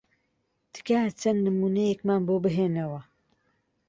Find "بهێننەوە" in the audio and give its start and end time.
2.43-3.01